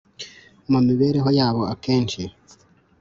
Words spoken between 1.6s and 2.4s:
akenshi